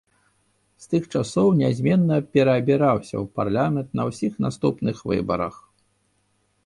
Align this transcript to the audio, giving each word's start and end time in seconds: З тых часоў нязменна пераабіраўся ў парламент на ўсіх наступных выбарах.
З 0.83 0.87
тых 0.93 1.03
часоў 1.17 1.47
нязменна 1.61 2.17
пераабіраўся 2.37 3.13
ў 3.23 3.35
парламент 3.41 3.89
на 4.01 4.09
ўсіх 4.09 4.33
наступных 4.47 4.97
выбарах. 5.13 5.55